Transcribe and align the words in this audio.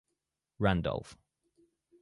Randolph. 0.57 1.15